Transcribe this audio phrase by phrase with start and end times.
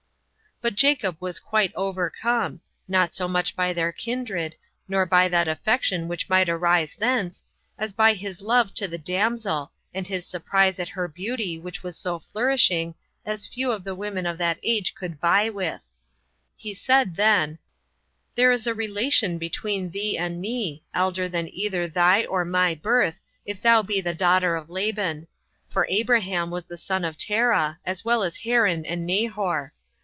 [0.63, 0.69] 5.
[0.73, 4.55] But Jacob was quite overcome, not so much by their kindred,
[4.87, 7.43] nor by that affection which might arise thence,
[7.79, 11.97] as by his love to the damsel, and his surprise at her beauty, which was
[11.97, 12.93] so flourishing,
[13.25, 15.83] as few of the women of that age could vie with.
[16.55, 17.57] He said then,
[18.35, 23.19] "There is a relation between thee and me, elder than either thy or my birth,
[23.47, 25.25] if thou be the daughter of Laban;
[25.71, 29.73] for Abraham was the son of Terah, as well as Haran and Nahor.